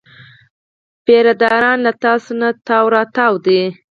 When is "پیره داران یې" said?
1.05-1.83